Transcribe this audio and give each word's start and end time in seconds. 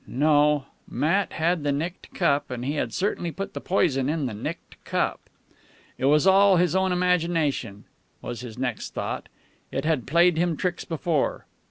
No, 0.07 0.65
Matt 0.89 1.33
had 1.33 1.61
the 1.63 1.71
nicked 1.71 2.11
cup, 2.15 2.49
and 2.49 2.65
he 2.65 2.73
had 2.73 2.91
certainly 2.91 3.29
put 3.29 3.53
the 3.53 3.61
poison 3.61 4.09
in 4.09 4.25
the 4.25 4.33
nicked 4.33 4.83
cup. 4.83 5.29
It 5.99 6.05
was 6.05 6.25
all 6.25 6.57
his 6.57 6.75
own 6.75 6.91
imagination, 6.91 7.83
was 8.19 8.41
his 8.41 8.57
next 8.57 8.95
thought. 8.95 9.29
It 9.71 9.85
had 9.85 10.07
played 10.07 10.37
him 10.39 10.57
tricks 10.57 10.85
before. 10.85 11.45